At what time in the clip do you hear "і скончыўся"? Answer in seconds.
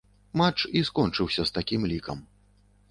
0.79-1.41